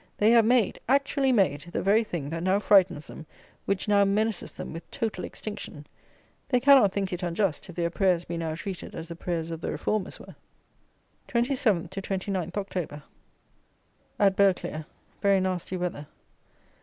[0.17, 3.23] They have made, actually made, the very thing that now frightens them,
[3.65, 5.85] which now menaces them with total extinction.
[6.49, 9.61] They cannot think it unjust, if their prayers be now treated as the prayers of
[9.61, 10.33] the Reformers were.
[11.27, 13.03] 27 to 29 October.
[14.17, 14.87] At Burghclere.
[15.21, 16.07] Very nasty weather.